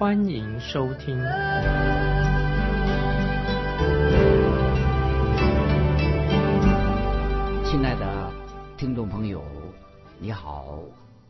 [0.00, 1.14] 欢迎收听。
[7.66, 8.32] 亲爱的
[8.78, 9.44] 听众朋友，
[10.18, 10.78] 你好，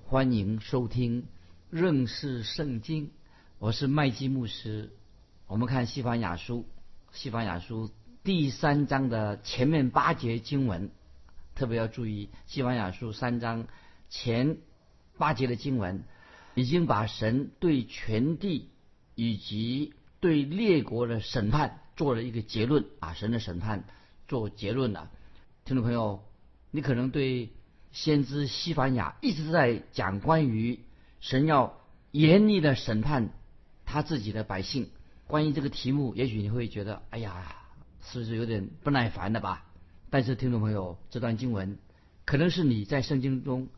[0.07, 1.27] 欢迎收听
[1.69, 3.11] 认识圣经。
[3.59, 4.93] 我是麦基牧师。
[5.49, 6.65] 我们看西方雅书，
[7.11, 7.91] 西方雅书。
[8.23, 10.93] 第三章的前面八节经文，
[11.57, 13.67] 特别要注意，《西方雅书》三章
[14.09, 14.59] 前
[15.19, 16.05] 八节的经文，
[16.55, 18.70] 已经把神对全地
[19.21, 23.85] 以及对列国的审判做了一个结论啊，神的审判
[24.29, 25.11] 做结论了。
[25.67, 26.25] 听众朋友，
[26.71, 27.51] 你可能对
[27.93, 30.81] 先知西番雅一直在讲关于
[31.21, 31.79] 神要
[32.13, 33.29] 严厉的审判
[33.85, 34.89] 他自己的百姓，
[35.27, 37.57] 关于这个题目，也许你会觉得，哎呀。
[38.03, 39.67] 是不是有点不耐烦的吧？
[40.09, 41.77] 但是听众朋友，这段经文
[42.25, 43.69] 可能是你在圣经中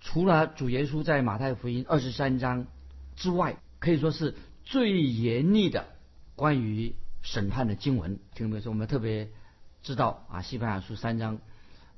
[0.00, 2.68] 除了主耶稣在马太福音二十三章
[3.16, 5.86] 之外，可以说是最严厉的
[6.34, 8.18] 关于审判的经文。
[8.34, 9.30] 听众朋友，我们特别
[9.82, 11.38] 知道啊，西班牙书三章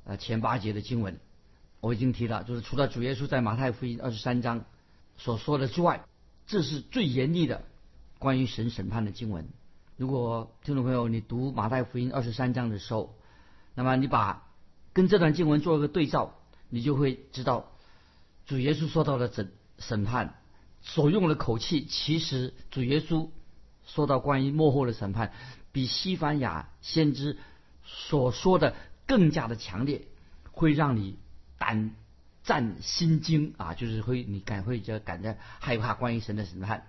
[0.04, 1.20] 呃前八节的经文，
[1.80, 4.64] 我已经提了，就是除了主耶稣在马太福音二十三章
[5.16, 6.04] 所说的之外，
[6.46, 7.64] 这是最严厉的
[8.18, 9.48] 关于神审判的经文。
[9.96, 13.14] 如果听众朋友你读马太福音二十三章的时候，
[13.74, 14.48] 那么你把
[14.92, 16.34] 跟这段经文做一个对照，
[16.68, 17.72] 你就会知道
[18.46, 20.42] 主耶稣说到了审审判
[20.84, 23.30] 所用的口气，其实主耶稣
[23.86, 25.32] 说到关于幕后的审判，
[25.72, 27.38] 比西班牙先知
[27.82, 30.02] 所说的更加的强烈，
[30.52, 31.18] 会让你
[31.58, 31.96] 胆
[32.42, 36.86] 战心惊啊，就是会你感会就感觉害怕关于神的审判。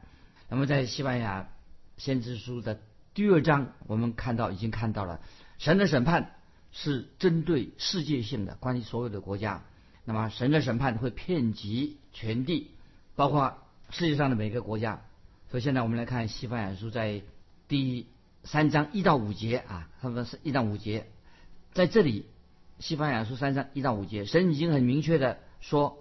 [0.49, 1.49] 那么在西班牙
[1.97, 2.79] 先知书的。
[3.13, 5.21] 第二章我们看到已经看到了，
[5.57, 6.35] 神的审判
[6.73, 9.63] 是针对世界性的，关于所有的国家。
[10.03, 12.71] 那么神的审判会遍及全地，
[13.15, 13.57] 包括
[13.89, 15.01] 世界上的每个国家。
[15.49, 17.21] 所以现在我们来看西方雅书在
[17.67, 18.07] 第
[18.43, 21.07] 三章一到五节啊，他们是一到五节，
[21.73, 22.25] 在这里
[22.79, 25.97] 西方雅书三章一到五节，神已经很明确的说，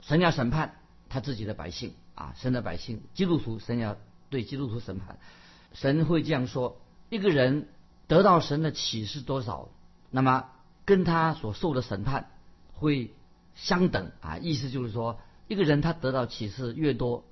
[0.00, 0.76] 神要审判
[1.08, 3.96] 他自己的百姓啊，神的百姓基督徒，神要
[4.28, 5.18] 对基督徒审判。
[5.72, 6.80] 神会这样说：
[7.10, 7.68] 一个人
[8.08, 9.68] 得到神的启示多少，
[10.10, 10.46] 那么
[10.84, 12.30] 跟他所受的审判
[12.72, 13.14] 会
[13.54, 14.38] 相等啊。
[14.38, 17.24] 意思就是说，一个人他得到启示越多，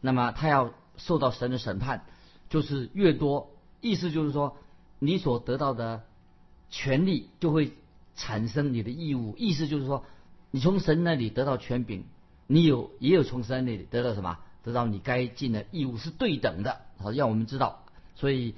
[0.00, 2.04] 那么他要受到神的审判
[2.48, 3.50] 就是越多。
[3.80, 4.56] 意思就是说，
[4.98, 6.04] 你所得到的
[6.70, 7.72] 权利就会
[8.14, 9.34] 产生你的义务。
[9.36, 10.04] 意思就是说，
[10.50, 12.04] 你从神那里得到权柄，
[12.46, 14.38] 你有也有从神那里得到什么？
[14.62, 16.82] 得到你该尽的义务是对等的。
[16.98, 17.84] 好，让我们知道。
[18.14, 18.54] 所以，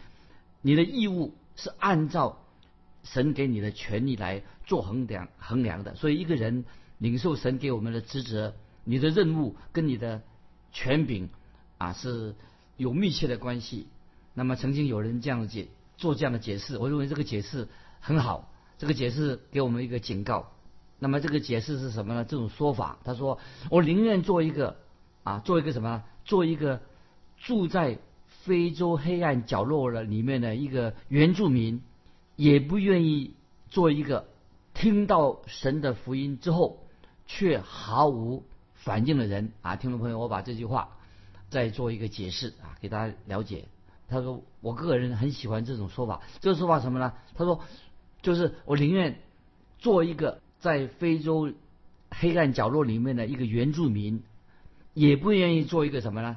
[0.60, 2.42] 你的义务是按照
[3.02, 5.94] 神给你的权利来做衡量衡量的。
[5.94, 6.66] 所以，一个人
[6.98, 10.22] 领受神给我们的职责，你的任务跟你的
[10.72, 11.28] 权柄
[11.78, 12.34] 啊是
[12.76, 13.88] 有密切的关系。
[14.34, 17.68] 那么，曾经有人这样解做这样的解释，我认为这个解释
[18.00, 18.52] 很好。
[18.78, 20.52] 这个解释给我们一个警告。
[20.98, 22.24] 那么，这个解释是什么呢？
[22.24, 23.38] 这种说法，他说
[23.70, 24.76] ：“我宁愿做一个
[25.22, 26.04] 啊，做一个什么？
[26.24, 26.80] 做一个
[27.38, 27.98] 住在。”
[28.42, 31.80] 非洲黑暗角落的里面的一个原住民，
[32.36, 33.32] 也不愿意
[33.70, 34.28] 做一个
[34.74, 36.84] 听到神的福音之后
[37.24, 38.44] 却毫无
[38.84, 39.76] 反应的人啊！
[39.76, 40.90] 听众朋友，我把这句话
[41.50, 43.64] 再做一个解释啊，给大家了解。
[44.08, 46.20] 他说：“我个人很喜欢这种说法。
[46.40, 47.14] 这个说法什么呢？
[47.34, 47.60] 他说，
[48.22, 49.18] 就是我宁愿
[49.78, 51.52] 做一个在非洲
[52.10, 54.22] 黑暗角落里面的一个原住民，
[54.92, 56.36] 也不愿意做一个什么呢？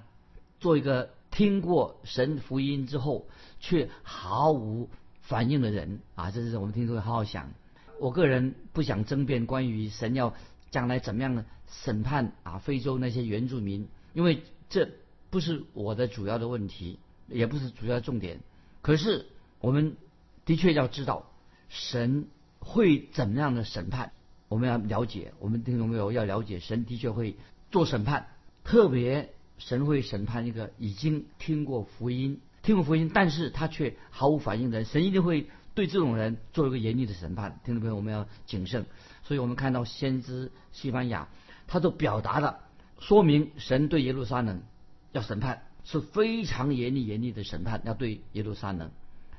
[0.60, 3.28] 做一个。”听过神福音之后
[3.60, 4.90] 却毫无
[5.22, 7.52] 反应的人啊，这是我们听众好好想。
[8.00, 10.34] 我个人不想争辩关于神要
[10.72, 14.90] 将来怎么样的审判啊非洲那些原住民，因为这
[15.30, 18.40] 不是我的主要的问题，也不是主要重点。
[18.82, 19.26] 可是
[19.60, 19.98] 我们
[20.46, 21.30] 的确要知道
[21.70, 22.28] 神
[22.60, 24.12] 会怎么样的审判，
[24.48, 25.34] 我们要了解。
[25.40, 27.36] 我们听众朋友要了解，神的确会
[27.72, 28.28] 做审判，
[28.64, 29.34] 特别。
[29.60, 34.86] 神会审判一个已经听过福音、听过福音，但是他却毫无反应的人。
[34.86, 37.60] 神一定会对这种人做一个严厉的审判。
[37.66, 38.86] 听众朋友，我们要谨慎。
[39.24, 41.28] 所以我们看到先知西班牙，
[41.68, 42.60] 他都表达了
[43.00, 44.64] 说明神对耶路撒冷
[45.12, 45.64] 要审判。
[45.90, 48.92] 是非常严厉严厉的审判，要对耶路撒冷，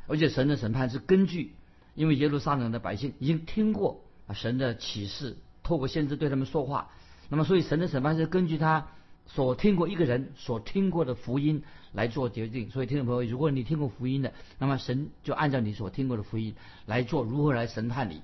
[0.07, 1.53] 而且神的审判是根据，
[1.95, 6.89] 因为耶路撒冷的百姓已经听过啊神的启示，透过先知对他们说话，
[7.29, 8.87] 那么所以神的审判是根据他
[9.27, 12.71] 所听过一个人所听过的福音来做决定。
[12.71, 16.55] 所以听众朋友，如果你听过福音的，那么神就按照你所听过的福音
[16.87, 18.23] 来做如何来审判你。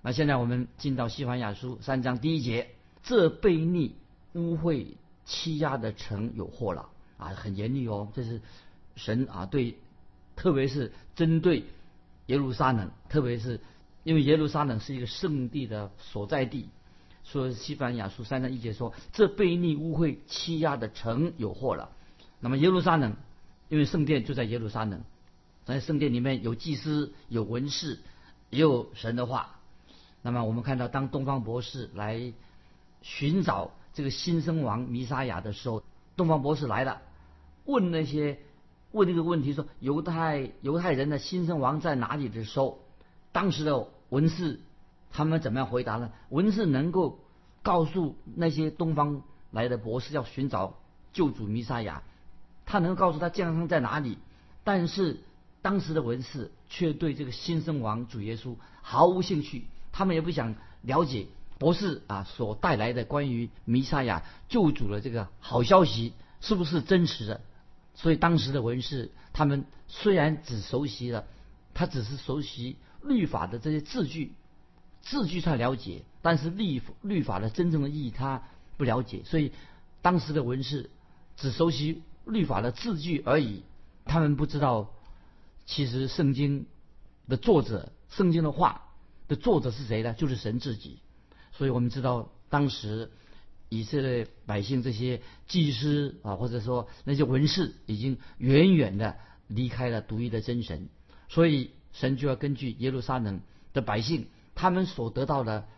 [0.00, 2.68] 那现在我们进到西番雅书三章第一节，
[3.04, 3.94] 这悖逆
[4.32, 4.86] 污秽
[5.24, 6.88] 欺压的城有祸了。
[7.16, 8.42] 啊，很严厉哦，这是
[8.96, 9.76] 神啊对，
[10.34, 11.62] 特别是针对
[12.26, 13.60] 耶路撒冷，特别是
[14.02, 16.68] 因为耶路撒冷是一个圣地的所在地，
[17.22, 21.92] 说西班牙书三章一节说，这悖逆污秽欺压的城有祸了。
[22.40, 23.14] 那么耶路撒冷，
[23.68, 25.02] 因为圣殿就在耶路撒冷，
[25.64, 28.00] 在圣殿里面有祭司、有文士，
[28.50, 29.60] 也有神的话。
[30.20, 32.32] 那么我们看到，当东方博士来
[33.04, 35.84] 寻找这个新生王弥沙亚的时候。
[36.16, 37.02] 东方博士来了，
[37.64, 38.38] 问那些
[38.92, 42.78] 问这个问题说犹太犹太人的新生王在哪里的时候，
[43.32, 44.60] 当时的文士
[45.10, 46.12] 他们怎么样回答呢？
[46.28, 47.18] 文士能够
[47.64, 50.78] 告诉那些东方来的博士要寻找
[51.12, 52.04] 救主弥撒亚，
[52.64, 54.18] 他能告诉他健康在哪里，
[54.62, 55.20] 但是
[55.62, 61.26] 当时的文士却对这个新生王主耶稣毫无兴趣，他们也不想了解。
[61.58, 67.40] 博士啊，所带来的关于弥撒亚救主的这个好消息是不是真实的？
[67.94, 71.26] 所以当时的文士，他们虽然只熟悉了，
[71.72, 74.32] 他只是熟悉律法的这些字句，
[75.00, 78.42] 字句他了解，但是律律法的真正的意义他
[78.76, 79.22] 不了解。
[79.24, 79.52] 所以
[80.02, 80.90] 当时的文士
[81.36, 83.62] 只熟悉律法的字句而已，
[84.04, 84.90] 他们不知道
[85.66, 86.66] 其实圣经
[87.28, 88.88] 的作者，圣经的话
[89.28, 90.14] 的作者是谁呢？
[90.14, 90.98] 就是神自己。
[91.56, 93.10] 所以我们知道，当时
[93.68, 99.16] 以色列百姓这些祭司啊，或者说那些文士，已经远远的
[99.46, 100.88] 离开了独一的真神。
[101.28, 103.40] 所以神就要根据耶路撒冷
[103.72, 105.68] 的百姓，他们所得到的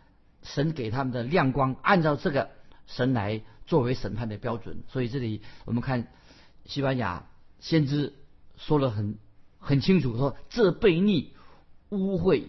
[0.41, 2.49] 神给他们的亮光，按照这个
[2.87, 4.83] 神来作为审判的标准。
[4.89, 6.11] 所以这里我们看
[6.65, 7.27] 西班牙
[7.59, 8.13] 先知
[8.57, 9.17] 说了很
[9.59, 11.33] 很清楚，说这悖逆
[11.89, 12.45] 污秽。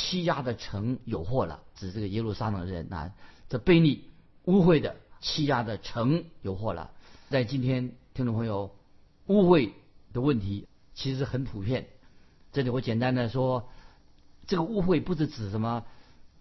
[0.00, 3.12] 欺压的城有祸了，指这个耶路撒冷人啊，
[3.48, 4.04] 这悖逆
[4.44, 6.92] 污秽的欺压的城有祸了。
[7.30, 8.70] 在今天，听众朋友，
[9.26, 9.72] 污秽
[10.12, 11.88] 的问题其实很普遍。
[12.52, 13.68] 这里我简单的说，
[14.46, 15.84] 这个污秽不是指什么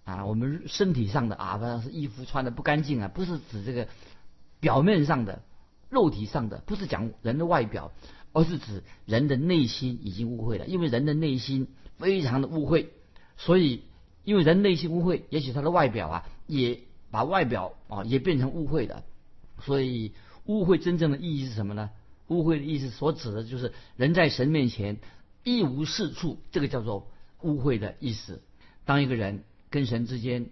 [0.05, 3.87] 啊，我们身体上的啊，不是衣服穿的不干净啊，不是指这个
[4.59, 5.41] 表面上的、
[5.89, 7.91] 肉体上的，不是讲人的外表，
[8.33, 12.85] 而是指人的内心已经污秽了，因为人的内心非常的污秽。
[13.37, 13.83] 所以，
[14.23, 16.81] 因为人内心污秽，也许他的外表啊，也
[17.11, 19.03] 把外表啊也变成污秽的。
[19.61, 20.13] 所以，
[20.45, 21.91] 污秽真正的意义是什么呢？
[22.27, 24.97] 污秽的意思所指的就是人在神面前
[25.43, 27.09] 一无是处，这个叫做
[27.41, 28.41] 污秽的意思。
[28.83, 30.49] 当一个人跟神之间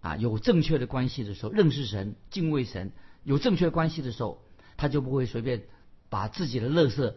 [0.00, 2.92] 啊有正确的关系的时候，认识神、敬畏神，
[3.22, 4.42] 有正确关系的时候，
[4.76, 5.62] 他就不会随便
[6.08, 7.14] 把自己的垃圾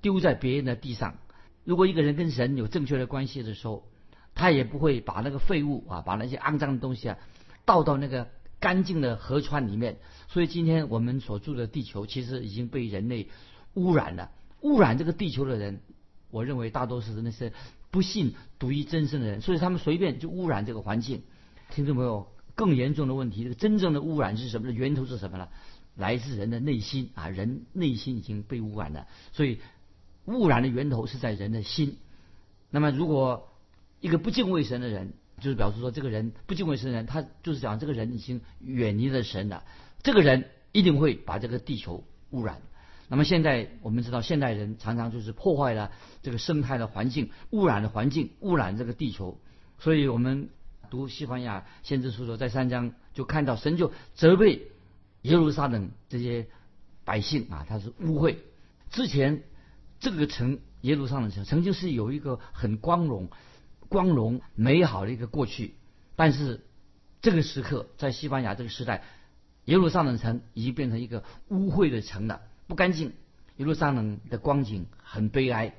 [0.00, 1.18] 丢在别人的地上。
[1.64, 3.84] 如果一个人跟神有正确的关系的时候，
[4.34, 7.18] 他也不会把那个废物啊，把那些肮脏的东西啊，
[7.64, 8.28] 倒到那个
[8.58, 9.98] 干净的河川里面。
[10.28, 13.28] 所以今天我们所住的地球，其实已经被人类
[13.74, 14.30] 污染了。
[14.60, 15.80] 污染这个地球的人，
[16.30, 17.52] 我认为大多数是那些
[17.90, 21.22] 不信独一真神的人，所以他们随便就污染这个环境。
[21.70, 24.72] 听众朋友，更严重的问题，这个真正的污染是什么的？
[24.72, 25.48] 源头是什么呢？
[25.96, 29.06] 来自人的内心啊，人内心已经被污染了。
[29.32, 29.60] 所以
[30.26, 31.98] 污染的源头是在人的心。
[32.70, 33.49] 那么如果
[34.00, 39.62] 一个不敬畏神的人，就是表示说，这个人不敬畏神的人，他就是讲这个人已经远离了神了。
[40.02, 42.62] 这个人一定会把这个地球污染。
[43.08, 45.92] 那么现在我们知道，现代人常常就是破坏了
[46.22, 49.38] 这个生态的环境，污染的环境，污染这个地球。
[49.78, 50.48] 所以我们
[50.90, 54.68] 读西班牙先知书说，在三章就看到神就责备
[55.22, 56.46] 耶路撒冷这些
[57.04, 58.36] 百姓啊，他是污秽。
[58.90, 59.42] 之前
[59.98, 63.28] 这个城耶路撒冷城曾经是有一个很光荣。
[63.90, 65.74] 光荣美好的一个过去，
[66.14, 66.60] 但是
[67.20, 69.02] 这个时刻在西班牙这个时代，
[69.64, 73.12] 耶路撒冷城已经变成一个污秽的城了，不干净。
[73.56, 75.74] 耶路撒冷的光景很悲哀，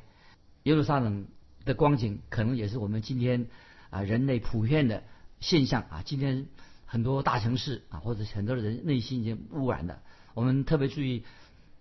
[0.63, 1.25] 耶路撒冷
[1.63, 3.47] 的光景可能也是我们今天
[3.89, 5.03] 啊人类普遍的
[5.39, 6.03] 现象啊。
[6.05, 6.47] 今天
[6.85, 10.01] 很多大城市啊，或者很多人内心已经污染了。
[10.33, 11.23] 我们特别注意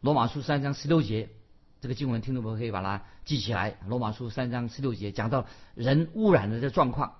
[0.00, 1.28] 罗马书三章十六节。
[1.80, 3.78] 这个经文，听众朋友可以把它记起来。
[3.86, 7.14] 罗马书三章十六节讲到人污染的这状况。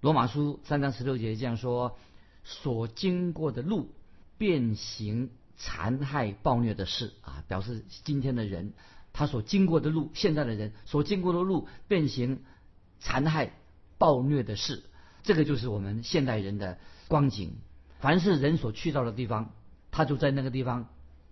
[0.00, 1.98] 罗马书三章十六节这样说：
[2.42, 3.92] 所经过的路，
[4.38, 8.72] 变形残害暴虐的事啊，表示今天的人
[9.12, 12.42] 他所经过的路，现在的人所经过的路变形
[12.98, 13.52] 残害
[13.98, 14.82] 暴虐的事，
[15.24, 17.58] 这个就是我们现代人的光景。
[18.00, 19.50] 凡是人所去到的地方，
[19.90, 20.88] 他就在那个地方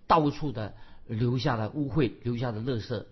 [0.06, 0.74] 到处的
[1.06, 3.04] 留下了污秽，留下的垃圾。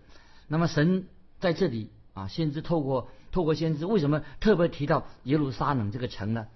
[0.48, 1.06] 那么神
[1.40, 6.46] 在这里啊，先知透过透过先知，为什么特别提到耶路撒冷这个城呢？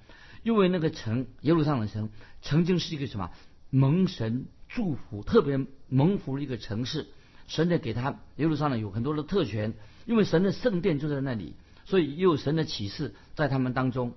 [0.43, 2.11] 因为那个城耶路撒冷城
[2.43, 3.31] 曾经是一个什么
[3.71, 7.09] 蒙神祝福、特别蒙福的一个城市。
[7.49, 9.75] 神的给他耶路撒冷有很多的特权，
[10.05, 14.14] 因为神的圣殿就在那里，所以又有神的启示在他们当中。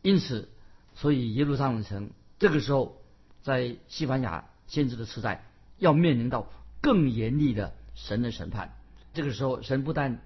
[0.00, 0.48] 因此，
[0.94, 3.02] 所以耶路撒冷城这个时候
[3.42, 5.44] 在西班牙先知的时代
[5.78, 6.48] 要面临到
[6.80, 8.74] 更严厉的神的审判。
[9.14, 10.20] 这个时候，神不但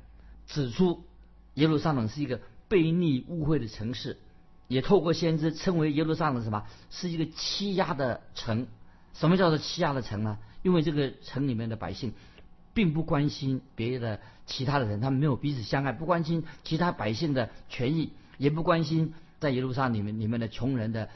[0.47, 1.05] 指出
[1.55, 4.19] 耶路撒冷是一个悖逆污秽的城市，
[4.69, 8.67] 也透过先知称为耶路撒冷什么是一个欺压的城。
[9.15, 10.39] 什么叫做欺压的城呢？
[10.63, 12.13] 因为这个城里面的百姓。
[12.75, 21.11] 并不关心别的其他的人，他们没有彼此相爱，不关心其他百姓的权益，也不关心在耶路撒冷里面里面的穷人的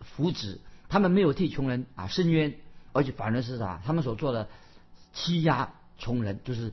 [0.00, 0.56] 福祉，
[0.88, 2.54] 他们没有替穷人啊伸冤，
[2.94, 3.82] 而且反而是啥？
[3.84, 4.48] 他们所做的
[5.12, 6.72] 欺压穷人，就是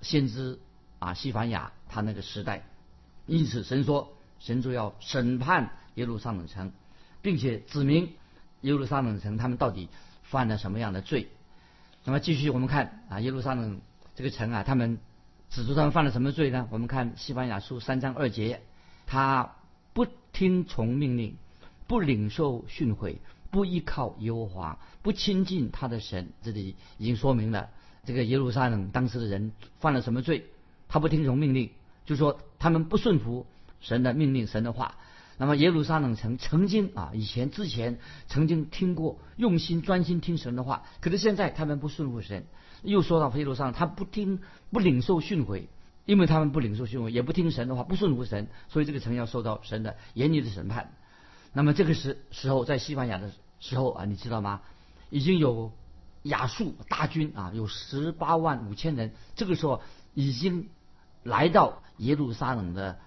[0.00, 0.58] 先知
[0.98, 2.64] 啊西凡雅他那个时代。
[3.26, 6.72] 因此神说，神就要审判耶路撒冷城，
[7.22, 8.14] 并且指明
[8.60, 9.88] 耶路撒冷城他们到底
[10.22, 11.28] 犯了什么样的罪。
[12.04, 13.80] 那么继续，我们看啊，耶路撒冷
[14.14, 14.98] 这个城啊，他们
[15.50, 16.68] 指出他们犯了什么罪呢？
[16.70, 18.62] 我们看西班牙书三章二节，
[19.06, 19.56] 他
[19.92, 21.36] 不听从命令，
[21.88, 23.16] 不领受训诲，
[23.50, 26.32] 不依靠耶和华，不亲近他的神。
[26.42, 27.70] 这里已经说明了
[28.04, 30.46] 这个耶路撒冷当时的人犯了什么罪？
[30.88, 31.70] 他不听从命令，
[32.04, 33.46] 就说他们不顺服
[33.80, 34.96] 神的命令，神的话。
[35.38, 42.46] 那么耶路撒冷城曾经啊，以前之前曾经听过用心专心听神的话，可是现在他们不顺服神。
[42.82, 45.64] 又说到耶路撒冷，他不听不领受训诲，
[46.04, 50.92] 因为他们不领受训诲，也不听神的话，不顺服神，所以这个城要受到神的严厉的审判。
[51.56, 54.60] 那么这个时时候在西班牙的时候啊，你知道吗？
[55.08, 55.72] 已经有
[56.24, 59.80] 亚述大军啊，有十八万五千人，这个时候
[60.12, 60.68] 已经
[61.22, 62.98] 来到耶路撒冷的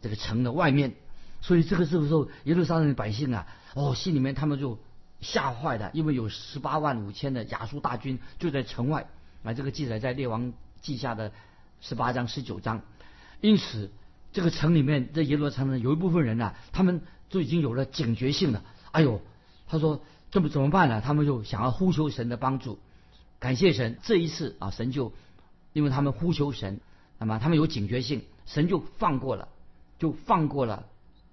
[0.00, 0.94] 这个城的外面。
[1.42, 4.78] 所以这个时候，耶路撒冷的百姓啊，哦，心里面他们就
[5.20, 9.06] 吓坏了，因为有十八万五千的亚述大军就在城外。
[9.42, 11.30] 啊，这个记载在列王记下的
[11.82, 12.80] 十八章、十九章。
[13.42, 13.90] 因此，
[14.32, 18.62] 这个城里面这耶路撒冷有一部分人呢，他们就已经有了警觉性了。
[18.90, 19.20] 哎呦，
[19.66, 21.00] 他说这么怎么办呢？
[21.00, 22.78] 他们就想要呼求神的帮助，
[23.38, 23.98] 感谢神。
[24.02, 25.12] 这一次啊，神就
[25.72, 26.80] 因为他们呼求神，
[27.18, 29.48] 那么他们有警觉性，神就放过了，
[29.98, 30.86] 就放过了。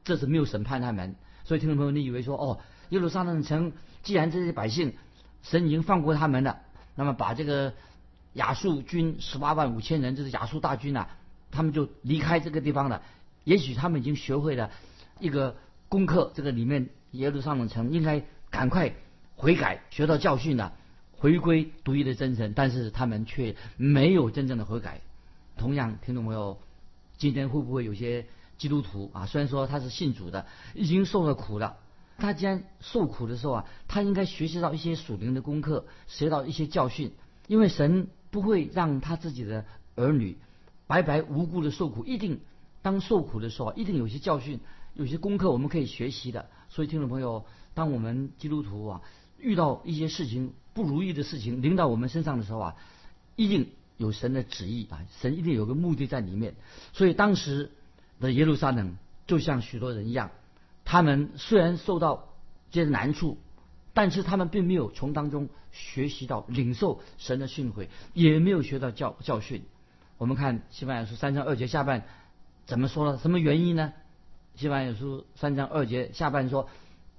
[0.04, 2.60] 这次没有审判他们，所以听众朋友，你以为说哦，
[2.90, 3.72] 耶路撒冷城
[4.04, 4.94] 既然这些百姓
[5.42, 6.60] 神已经放过他们了，
[6.96, 7.74] 那么把这个
[8.34, 11.08] 亚述军十八万五千人，这是亚述大军呐，
[11.52, 13.02] 他们就离开这个地方了。
[13.46, 14.72] 也许他们已经学会了
[15.20, 15.56] 一个
[15.90, 18.94] 功课，这个里面耶路撒冷城应该赶快
[19.36, 20.74] 悔改，学到教训了，
[21.12, 22.54] 回归独一的真神。
[22.56, 25.02] 但是他们却没有真正的悔改。
[25.58, 26.60] 同样，听众朋友，
[27.18, 28.26] 今天会不会有些？
[28.58, 31.76] 基督徒啊，虽然说他是信主的，已经受了苦了。
[32.18, 37.12] 他既然受苦的时候啊，他应该学习到一些属灵的功课，学到一些教训。
[37.48, 39.66] 因为神不会让他自己的
[39.96, 40.38] 儿女
[40.88, 42.40] 白白无辜的受苦，一定
[42.82, 44.62] 当受苦的时候，一定有些教训，
[44.96, 46.50] 有些功课我们可以学习的。
[46.70, 49.02] 所以，听众朋友，当我们基督徒啊
[49.38, 52.76] 遇到一些事情不如意的事情临到我们身上的时候啊，
[53.36, 56.56] 一定有神的旨意啊，神一定有个目的在里面。
[56.92, 57.72] 所以当时。
[58.18, 58.96] 的耶路撒冷
[59.28, 60.32] 就像许多人一样，
[60.86, 62.30] 他们虽然受到
[62.72, 63.38] 这些难处，
[63.94, 69.66] 但是他们并没有从当中学习到领受神的训诲，也没有学到教教训。
[70.18, 72.06] 我们看西班牙书三章二节下半
[72.66, 73.18] 怎么说呢？
[73.18, 73.92] 什么原因呢？
[74.56, 76.70] 西班牙书三章二节下半说，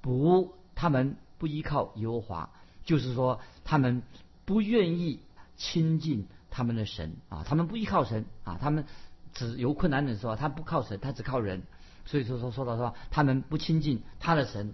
[0.00, 2.50] 不，他们不依靠耶和华，
[2.84, 4.02] 就是说他们
[4.44, 5.20] 不愿意
[5.56, 8.84] 亲近他们的神啊，他们不依靠神啊，他们。
[9.38, 11.62] 只有困难的时候，他不靠神，他只靠人。
[12.06, 14.72] 所以说说说到说，他们不亲近他的神。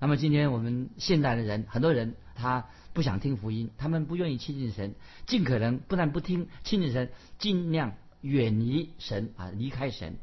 [0.00, 4.96] 那么今天我们现代的人，很多人他不想听福音，他们不愿意亲近神，
[5.28, 10.16] 尽可能不但不听亲近神，尽量远离神啊，离开神。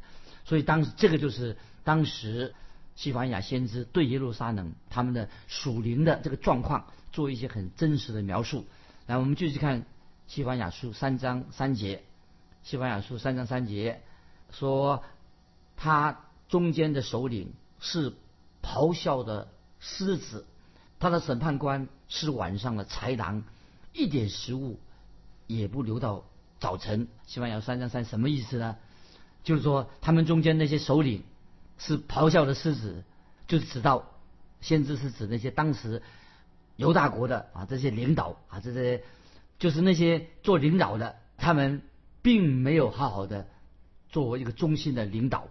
[0.44, 1.56] 所以当时这个就是
[1.88, 2.54] 当时
[2.96, 8.66] 西班牙先知对耶路撒冷他们的属灵的这个状况做一些很真实的描述。
[9.06, 9.86] 来，我们继续看
[10.26, 12.02] 西班牙书三章三节。
[12.62, 14.02] 西班牙书三章三节
[14.50, 15.02] 说，
[15.78, 18.12] 他中间的首领是
[18.62, 19.48] 咆哮的
[19.80, 20.44] 狮子，
[20.98, 23.44] 他的审判官是晚上的豺狼，
[23.94, 24.78] 一点食物
[25.46, 26.26] 也不留到
[26.60, 27.08] 早晨。
[27.26, 28.76] 西班牙三章三什么意思呢？
[29.42, 31.22] 就是说他们中间那些首领
[31.78, 33.04] 是咆哮的狮子，
[33.46, 34.10] 就是指到
[34.60, 36.02] 先知是指那些当时
[36.76, 39.02] 犹大国的啊这些领导啊这些
[39.58, 41.82] 就是那些做领导的，他们
[42.20, 43.48] 并没有好好的
[44.08, 45.48] 作为一个中心的领导。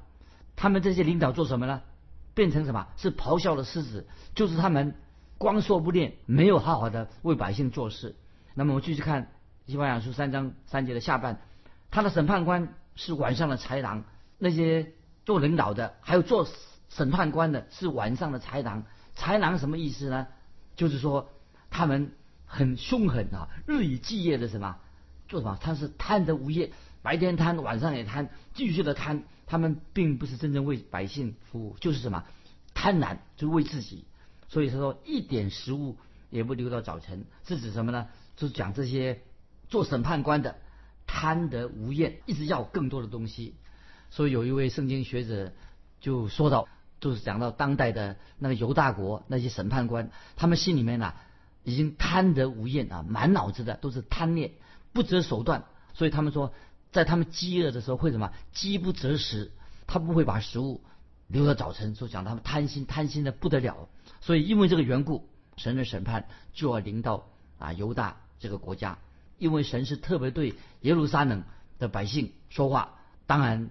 [0.55, 1.81] 他们这些领导做什么呢？
[2.33, 2.87] 变成什么？
[2.97, 4.95] 是咆哮的狮子，就是他们
[5.37, 8.15] 光说不练，没有好好的为百姓做事。
[8.53, 9.23] 那么我们继续看
[9.71, 11.41] 《西班牙书》三章三节的下半，
[11.91, 14.03] 他的审判官是晚上的豺狼，
[14.37, 14.93] 那些
[15.27, 16.47] 做领导的，还有做
[16.87, 18.85] 审判官的，是晚上的豺狼。
[19.13, 20.27] 豺狼什么意思呢？
[20.77, 21.29] 就是说
[21.69, 22.13] 他们
[22.45, 24.77] 很凶狠啊，日以继夜的什么
[25.27, 25.57] 做什么？
[25.59, 29.25] 他是贪得无厌，白天贪，晚上也贪，继续的贪。
[29.45, 32.23] 他们并不是真正为百姓服务，就是什么
[32.73, 34.05] 贪婪，就为自己。
[34.47, 35.97] 所以他说一点食物
[36.29, 38.07] 也不留到早晨，是指什么呢？
[38.37, 39.23] 就是讲这些
[39.67, 40.55] 做审判官的
[41.05, 43.55] 贪得无厌，一直要更多的东西。
[44.17, 45.53] 所以有一位圣经学者
[46.01, 46.67] 就说到，
[46.99, 51.13] 就是讲到当代的那个犹大国那些审判官，他们心里面呐
[51.63, 54.53] 已经贪得无厌啊，满脑子的都是贪念，
[54.91, 55.65] 不择手段。
[55.93, 56.51] 所以他们说。
[56.89, 58.31] 在他们饥饿的时候会什么？
[58.53, 59.51] 饥不择食，
[59.85, 60.81] 他不会把食物
[61.27, 61.93] 留到早晨。
[61.93, 63.89] 说讲他们贪心，贪心的不得了。
[64.21, 67.27] 所以因为这个缘故，神的审判就要临到
[67.59, 68.97] 啊犹大这个国家。
[69.37, 71.43] 因为神是特别对耶路撒冷
[71.77, 72.95] 的百姓说话，
[73.27, 73.69] 当然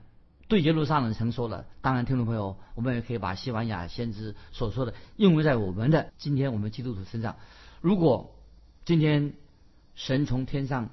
[0.49, 1.67] 对耶路撒冷曾说了。
[1.81, 7.37] 当然，听众朋友，我们也可以把西班牙先知所说的应用在我们的今天我们基督徒身上。
[7.81, 8.37] 如果
[8.85, 9.35] 今天
[9.95, 10.91] 神从天上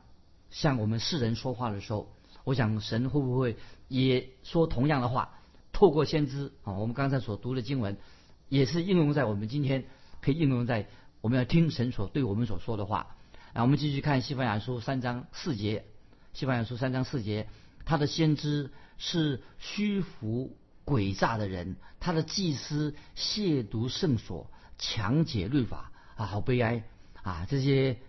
[0.50, 2.12] 向我们世人说话的时候，
[2.44, 3.58] 我想神会不会
[3.88, 5.38] 也说同样的话？
[5.72, 7.98] 透过先知啊，我们刚才所读的经文，
[8.50, 9.86] 也是应用在我们今天，
[10.22, 10.88] 可以应用在
[11.22, 13.16] 我们要听神所对我们所说的话。
[13.54, 15.86] 啊，我们继续看西班牙书三章四节，
[16.34, 17.48] 西班牙书三章四节，
[17.86, 26.84] 他的先知是虚浮诡诈的人，他的祭司亵渎圣所，强解律法啊，好悲哀
[27.22, 27.46] 啊！
[27.50, 28.00] 这些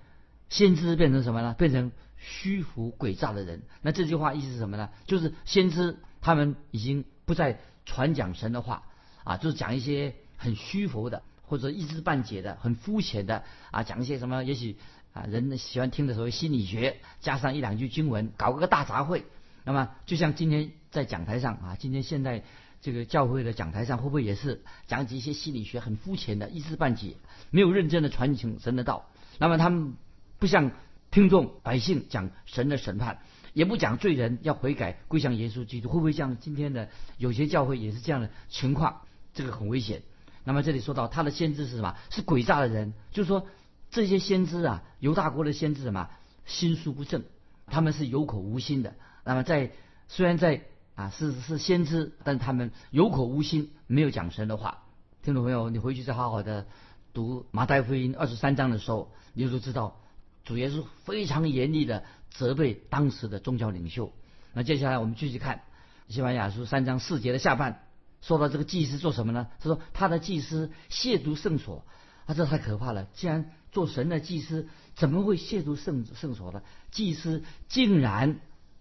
[0.49, 1.55] 先知变成什么呢？
[1.59, 1.93] 变成。
[2.27, 4.89] 虚浮诡诈的人，那这句话意思是什么呢？
[5.05, 8.85] 就是先知他们已经不再传讲神的话
[9.25, 14.43] 啊，就是讲一些很虚浮的，或者一知半解的、很肤浅的啊，讲一些什么？
[14.43, 14.79] 也许
[15.13, 19.25] 啊，人喜欢听的所谓心理学，加上一两句经文，搞个大杂烩。
[19.65, 22.45] 那么，就像今天在讲台上啊，今天现在
[22.81, 27.17] 这个教会的讲台上，会不会也是讲几一些心理学很肤浅的、一知半解，
[27.51, 29.09] 没有认真的传承神的道？
[29.39, 29.95] 那么他们
[30.39, 30.71] 不像。
[31.11, 33.21] 听众百姓讲神的审判，
[33.53, 39.03] 也不讲罪人要悔改归向耶稣基督，会不会像今天的有些教会也是这样的情况？
[39.33, 40.03] 这个很危险。
[40.43, 41.95] 那么这里说到他的先知是什么？
[42.11, 43.47] 是诡诈的人，就是说
[43.93, 46.11] 这些先知啊，犹大国的先知什么
[46.47, 47.23] 心术不正，
[47.67, 48.97] 他们是有口无心的。
[49.25, 49.73] 那么在
[50.09, 50.63] 虽然在
[50.95, 54.85] 啊是是先知，但他们有口无心，没有讲神的话。
[55.23, 56.67] 听众朋友，你回去再好好的
[57.13, 60.01] 读马太福音二十三章的时候，你就知道。
[60.45, 64.13] 主耶稣非常严厉的责备当时的宗教领袖。
[64.53, 65.63] 那接下来我们继续看
[66.09, 67.87] 西班牙书三章四节的下半，
[68.21, 69.49] 说到这个祭司做什么呢？
[69.59, 71.87] 他说他的祭司亵渎圣所，
[72.27, 73.07] 啊，这太可怕了！
[73.15, 76.61] 既然做神的祭司，怎么会亵渎圣圣所呢？
[76.91, 78.39] 祭司竟然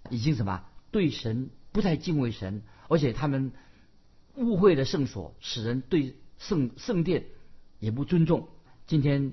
[0.10, 0.64] 已经什么？
[0.92, 3.52] 对神不太敬畏神，而且他们
[4.36, 6.16] 误会了圣所，使人对。
[6.40, 7.26] 圣圣殿
[7.80, 8.50] 也不尊重。
[8.86, 9.32] 今天。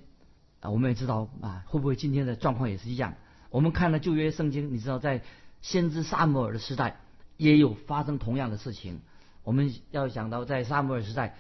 [0.61, 1.29] 啊，我们也知道。
[1.41, 3.17] 啊，会不会今天的状况也是一样？
[3.49, 5.01] 我们看了旧约圣经，你知道。
[5.01, 5.25] 在
[5.61, 7.01] 先知撒母耳的时代
[7.37, 9.01] 也有发生同样的事情。
[9.43, 11.37] 我们要讲到在撒母耳时代，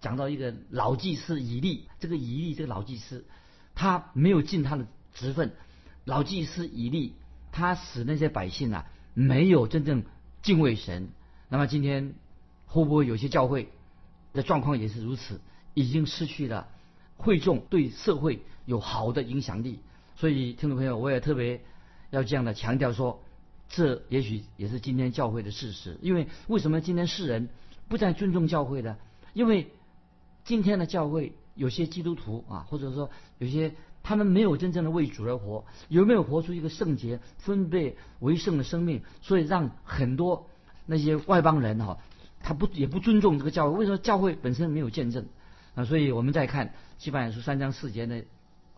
[0.00, 3.24] 讲到一个老祭司以利，这个以利这个老祭司，
[3.74, 5.50] 他没有尽他的职分。
[6.04, 7.14] 老祭司以利，
[7.52, 10.04] 他使那些百姓啊没有真正
[10.42, 11.08] 敬畏神。
[11.48, 12.14] 那么今天
[12.66, 13.68] 会不会有些教会
[14.32, 15.40] 的状况也是如此？
[15.74, 16.68] 已经失去了
[17.16, 18.42] 会众对社会。
[18.68, 19.78] 有好的影响力，
[20.14, 21.62] 所以听众朋友，我也特别
[22.10, 23.22] 要这样的强调说，
[23.70, 25.96] 这也许也是今天教会的事实。
[26.02, 27.48] 因为为什么今天世人
[27.88, 28.98] 不再尊重教会呢？
[29.32, 29.72] 因为
[30.44, 33.08] 今天的教会有些基督徒啊，或者说
[33.38, 33.72] 有些
[34.08, 39.02] 他们没有真正的为主而活，有没有活出一个圣洁、分别为圣的生命？
[39.20, 40.48] 所以让很多
[40.86, 41.98] 那些外邦人哈，
[42.40, 43.80] 他不也不尊重这个教会。
[43.80, 45.26] 为什么教会本身没有见证
[45.74, 45.84] 啊？
[45.84, 48.24] 所以我们再看西班牙书三章四节的。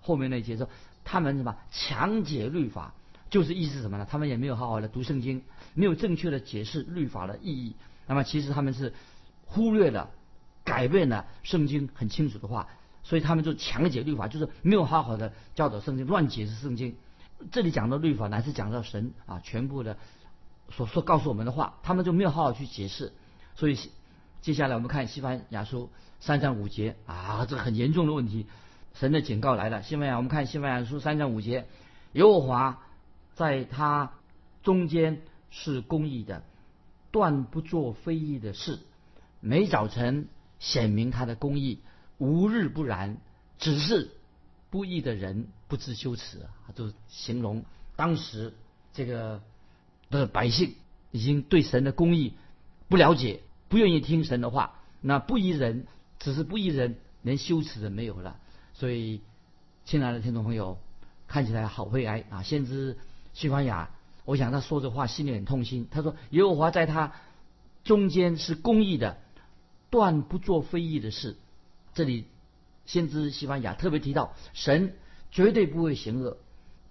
[0.01, 0.69] 后面那节说，
[1.05, 2.93] 他们什么强解律法，
[3.29, 4.09] 就是意思什么呢？
[4.11, 7.77] 他们也没有好好的读圣经，没有正确的解释律法的意义。
[8.09, 8.93] 那么其实他们是
[9.45, 10.11] 忽略了、
[10.65, 12.67] 改变了圣经很清楚的话。
[13.11, 16.95] 所以他们就强解律法，就是没有好好的教导圣经，乱解释圣经。
[17.51, 19.99] 这里讲到律法，乃是讲到神啊全部的
[20.69, 23.13] 所说告诉我们的话，他们就没有好好去解释。
[23.57, 23.77] 所以
[24.43, 28.47] 接下来我们看西班牙书三章五节啊，这个很严重的问题，
[28.95, 29.83] 神的警告来了。
[29.83, 31.67] 西班牙，我们看西班牙书三章五节，
[32.13, 32.79] 耶和华
[33.35, 34.13] 在他
[34.63, 36.45] 中间是公义的，
[37.11, 38.79] 断不做非义的事，
[39.41, 40.29] 每早晨
[40.61, 41.81] 显明他的公义。
[42.21, 43.17] 无日不然，
[43.59, 44.11] 只是
[44.69, 46.71] 不义的人不知羞耻啊！
[46.75, 47.65] 就形容
[47.97, 48.53] 当时
[48.93, 49.43] 这个
[50.11, 50.75] 的百姓
[51.13, 52.35] 已经对神的公义
[52.89, 54.79] 不了解，不愿意听神的话。
[55.01, 55.87] 那不义人
[56.19, 58.39] 只是不义人，连羞耻都没有了。
[58.75, 59.23] 所以，
[59.87, 60.79] 亲爱的听众朋友，
[61.27, 62.43] 看起来好悲哀啊！
[62.43, 62.99] 先知
[63.33, 63.91] 西番雅，
[64.27, 65.89] 我想他说这话心里很痛心。
[65.91, 67.15] 他说：“耶和华在他
[67.83, 69.19] 中间是公义的，
[69.89, 71.37] 断不做非义的事。”
[71.93, 72.25] 这里，
[72.87, 74.95] 先知西班牙特别提到，神
[75.31, 76.39] 绝对不会行恶。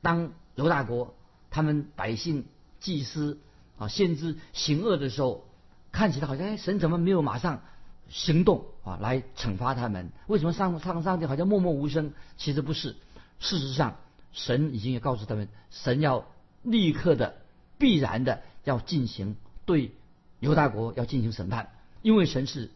[0.02, 1.16] 当犹大国
[1.50, 2.46] 他们百姓
[2.80, 3.40] 祭司
[3.78, 5.46] 啊先知行恶的时候，
[5.92, 7.64] 看起来好像哎神怎么没有马上
[8.10, 10.12] 行动啊来惩罚他们？
[10.28, 12.14] 为什么上上上帝好像默默无声？
[12.38, 12.96] 其实不是，
[13.40, 13.98] 事实上
[14.32, 16.28] 神已经也告诉他们，神要
[16.62, 17.38] 立刻的、
[17.78, 19.92] 必然的要进行对
[20.40, 22.72] 犹大国要进行审判，因为神是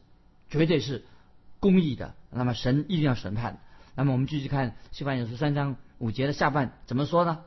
[0.50, 1.04] 绝对是。
[1.64, 3.62] 公义的，那么神一定要审判。
[3.96, 7.40] 那么我们继续看《西番雅书》三章五节的下半怎么说呢？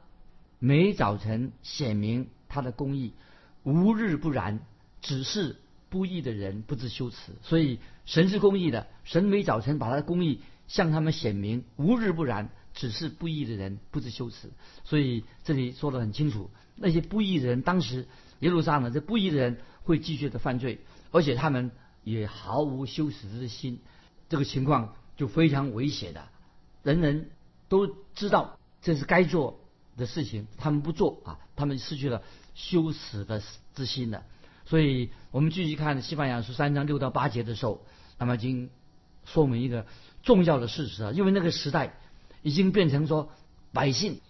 [0.59, 3.13] 每早晨显明他的公义，
[3.63, 4.61] 无日不然。
[5.03, 5.57] 只是
[5.91, 7.17] 不义的人不知羞耻。
[7.43, 12.49] 所以神是公义的，神每早晨把他的公义向他们显明，无日不然。
[12.73, 14.51] 只是不义的人不知羞耻。
[14.85, 21.71] 所以这里说的很清楚，那些不义的人，当时耶路撒冷这不义的人会继续的犯罪，而且他们
[22.03, 23.81] 也毫无羞耻之心。
[24.29, 26.29] 这个情况就非常危险的，
[26.83, 27.31] 人人
[27.69, 29.61] 都知道这是该做
[29.97, 32.23] 的事情，他们不做啊，他们失去了
[32.55, 33.43] 羞耻的
[33.75, 34.25] 之心的。
[34.65, 37.85] 所以我们继续看《西班牙书》三章六到八节的时候，
[38.19, 38.69] 那么已经
[39.25, 39.87] 说明一个
[40.23, 41.95] 重要的事实啊，因为那个时代
[42.43, 43.31] 已经变成说
[43.73, 44.21] 百姓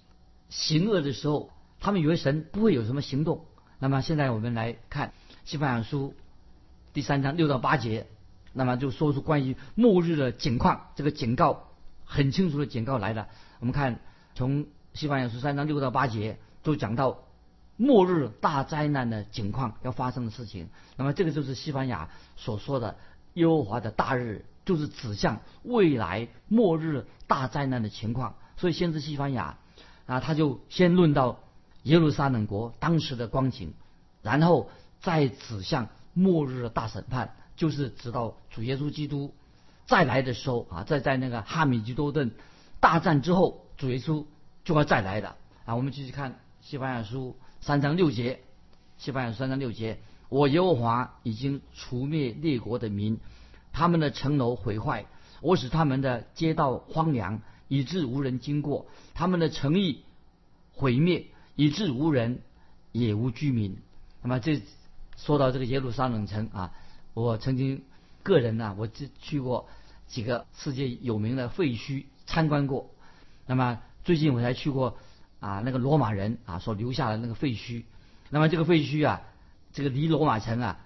[0.50, 3.46] 行恶的时候，他们以为神不会有什么行动。
[3.78, 5.08] 那么现在我们来看
[5.44, 6.14] 《西班牙书》
[6.92, 8.06] 第三章六到八节。
[8.56, 11.68] 那么就说出关于末日的景况，这个警告
[12.06, 13.28] 很清楚的警告来了。
[13.60, 14.00] 我们看
[14.34, 17.18] 从西班牙书三章六到八节，都讲到
[17.76, 20.70] 末日大灾难的景况要发生的事情。
[20.96, 22.96] 那么这个就是西班牙所说的
[23.34, 28.36] 耶和华的大日，就是指向未来末日大灾难的情况。
[28.56, 29.58] 所以先知西班牙
[30.06, 31.40] 啊，他就先论到
[31.82, 33.74] 耶路撒冷国当时的光景，
[34.22, 34.70] 然后
[35.02, 37.36] 再指向末日的大审判。
[37.56, 39.34] 就是直到主耶稣基督
[39.86, 42.32] 再来的时候啊，在在那个哈米吉多顿
[42.80, 44.26] 大战之后，主耶稣
[44.64, 45.74] 就要再来了啊。
[45.74, 48.40] 我们继续看西班牙书三章六节，
[48.98, 53.18] 西班牙书三章六节，我耶和华已经除灭列国的民，
[53.72, 55.06] 他们的城楼毁坏，
[55.40, 60.04] 我使他们的街道荒凉，以致无人经过；他们的城邑
[60.72, 62.42] 毁灭，以致无人
[62.92, 63.78] 也无居民。
[64.20, 64.60] 那么这
[65.16, 66.74] 说到这个耶路撒冷城啊。
[67.16, 67.82] 我曾经
[68.22, 69.70] 个人呢，我只去过
[70.06, 72.90] 几个世界有名的废墟参观过。
[73.46, 74.98] 那么最近我才去过
[75.40, 77.84] 啊，那个罗马人啊所留下的那个废墟。
[78.28, 79.22] 那么这个废墟啊，
[79.72, 80.78] 这个离罗马城啊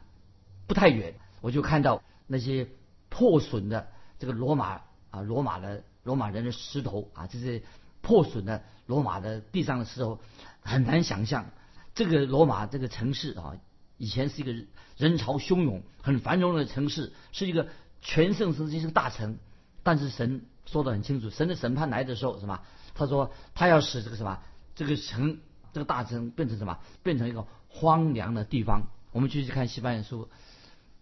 [0.68, 2.68] 不太远，我就看到那些
[3.08, 3.88] 破损的
[4.20, 7.60] 这个罗马啊罗马的罗马人的石头啊，这些
[8.02, 10.20] 破损的罗马的地上的石头，
[10.62, 11.46] 很难想象
[11.92, 13.56] 这个罗马这个城市啊。
[14.00, 14.54] 以前是一个
[14.96, 17.68] 人潮汹涌、很繁荣的城市，是一个
[18.00, 19.36] 全盛时期是个大城。
[19.82, 22.62] 但是神说的很清楚，神的审判来的时候，什么？
[22.94, 24.38] 他说他要使这个什么
[24.74, 25.40] 这个城
[25.74, 26.78] 这个大城变成什么？
[27.02, 28.84] 变成一个荒凉的地方。
[29.12, 30.30] 我们继续看西班牙书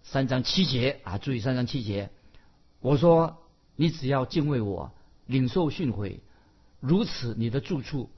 [0.03, 2.11] 三章七节啊，注意三章七节。
[2.81, 3.39] 我说
[3.77, 4.91] 你只要敬畏我，
[5.27, 6.19] 领受训诲，
[6.81, 8.11] 如此你的住处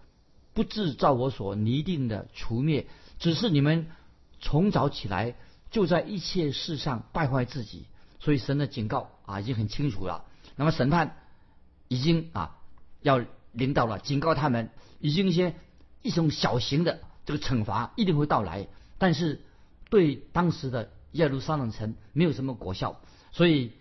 [0.55, 2.87] 不制造我所拟定的除灭，
[3.19, 3.89] 只是你们。
[4.41, 5.35] 从早起来
[5.71, 7.85] 就在一切事上败坏自己，
[8.19, 10.25] 所以神的警告啊已经很清楚了。
[10.57, 11.17] 那么审判
[11.89, 12.57] 已经啊
[13.03, 15.55] 要领导了，警告他们已经一些
[16.03, 18.67] 一种小型的这个惩罚一定会到来，
[18.99, 19.43] 但是
[19.91, 23.01] 对当时的耶路撒冷城没有什么果效。
[23.31, 23.73] 所以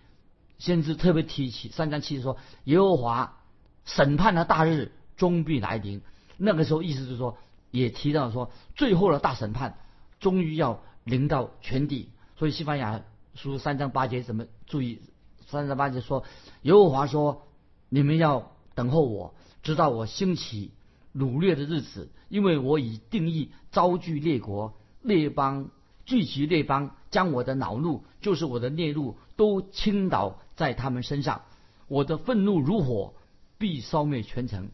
[0.58, 3.38] 先知特别提起三章七说耶和华
[3.84, 6.02] 审判的大日终必来临。
[6.36, 7.36] 那个时候意思就是说
[7.70, 9.78] 也提到说最后的大审判。
[10.20, 13.02] 终于要临到全地，所以西班牙
[13.34, 15.00] 书三章八节怎么注意？
[15.46, 16.24] 三章八节说，
[16.62, 17.48] 耶和华说
[17.88, 20.70] ：“你们要等候我，直到我兴起
[21.14, 25.70] 掳掠的日子，因为我已定义招聚列国列邦，
[26.04, 31.42] 聚集列邦，将我的恼怒，就是我的烈怒，都倾倒在他们身上。
[31.88, 33.14] 我的愤怒如火，
[33.58, 34.68] 必烧灭全城。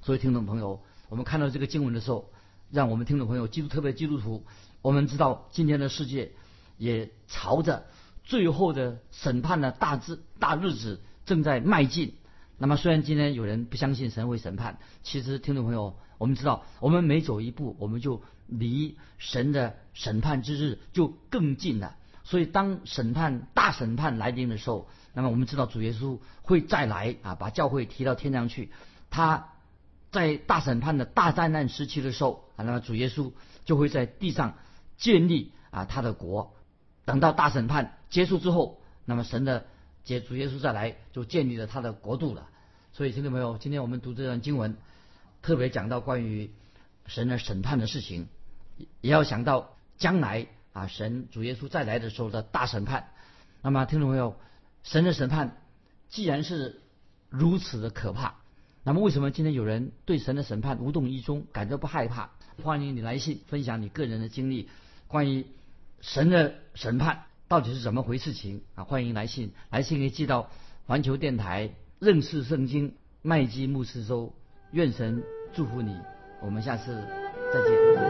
[0.00, 0.80] 所以，听众朋友，
[1.10, 2.30] 我们看到这个经文的时候，
[2.70, 4.44] 让我们听众朋友，基督特别基督徒，
[4.80, 6.32] 我们知道今天的世界
[6.78, 7.86] 也朝着
[8.22, 12.14] 最后的审判的大日大日子正在迈进。
[12.58, 21.96] 那么，虽然今天有人不相信神会审判，其实听众朋友，我们知道，我们每走一步，我们就离神的审判之日就更近了。
[22.22, 28.70] 所以，当审判大审判来临的时候，那么我们知道主耶稣会再来啊，把教会提到天上去。
[29.10, 29.49] 他
[30.10, 33.32] 在大审判的大灾难时期的时候啊，那么主耶稣
[33.64, 34.56] 就会在地上
[34.96, 36.54] 建立啊他的国。
[37.04, 39.66] 等到大审判结束之后，那么神的
[40.04, 42.48] 接主耶稣再来就建立了他的国度了。
[42.92, 44.76] 所以，听众朋友，今天我们读这段经文，
[45.42, 46.50] 特别讲到关于
[47.06, 48.28] 神的审判的事情，
[49.00, 53.10] 也要想到将来啊神主耶稣再来的时候的大审判。
[53.62, 54.36] 那么，听众朋友。
[54.82, 55.58] 神的审判
[56.08, 56.80] 既然是
[57.28, 58.29] 如此的可怕，
[58.82, 62.30] 那么为什么今天有人对神的审判无动于衷，感到不害怕？
[62.62, 64.68] 欢迎你来信分享你个人的经历，
[65.06, 65.46] 关于
[66.00, 68.84] 神的审判到底是怎么回事情啊？
[68.84, 70.50] 欢迎来信，来信可以寄到
[70.86, 74.34] 环球电台认识圣经麦基牧师收。
[74.72, 75.96] 愿神祝福你，
[76.40, 76.94] 我们下次
[77.52, 78.09] 再见。